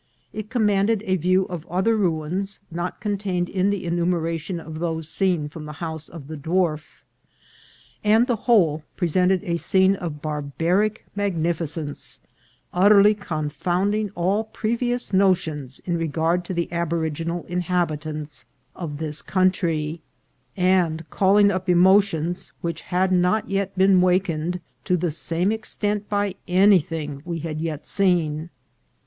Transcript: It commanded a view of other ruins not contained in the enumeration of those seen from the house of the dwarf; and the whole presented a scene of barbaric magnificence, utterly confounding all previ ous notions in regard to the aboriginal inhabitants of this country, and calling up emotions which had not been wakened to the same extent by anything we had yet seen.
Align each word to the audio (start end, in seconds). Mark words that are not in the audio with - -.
It 0.33 0.49
commanded 0.49 1.03
a 1.05 1.15
view 1.15 1.45
of 1.45 1.63
other 1.67 1.95
ruins 1.95 2.61
not 2.71 2.99
contained 2.99 3.47
in 3.47 3.69
the 3.69 3.85
enumeration 3.85 4.59
of 4.59 4.79
those 4.79 5.07
seen 5.07 5.47
from 5.47 5.65
the 5.65 5.73
house 5.73 6.09
of 6.09 6.27
the 6.27 6.35
dwarf; 6.37 7.03
and 8.03 8.25
the 8.25 8.35
whole 8.49 8.83
presented 8.97 9.43
a 9.43 9.57
scene 9.57 9.95
of 9.95 10.19
barbaric 10.19 11.05
magnificence, 11.15 12.19
utterly 12.73 13.13
confounding 13.13 14.09
all 14.15 14.49
previ 14.51 14.91
ous 14.95 15.13
notions 15.13 15.79
in 15.85 15.99
regard 15.99 16.43
to 16.45 16.53
the 16.55 16.67
aboriginal 16.71 17.45
inhabitants 17.47 18.45
of 18.75 18.97
this 18.97 19.21
country, 19.21 20.01
and 20.57 21.07
calling 21.11 21.51
up 21.51 21.69
emotions 21.69 22.51
which 22.61 22.81
had 22.81 23.11
not 23.11 23.47
been 23.77 24.01
wakened 24.01 24.61
to 24.83 24.97
the 24.97 25.11
same 25.11 25.51
extent 25.51 26.09
by 26.09 26.33
anything 26.47 27.21
we 27.23 27.37
had 27.37 27.61
yet 27.61 27.85
seen. 27.85 28.49